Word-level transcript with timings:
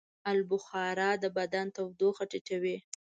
آلوبخارا 0.29 1.09
د 1.23 1.25
بدن 1.37 1.65
تودوخه 1.75 2.23
ټیټوي. 2.31 2.77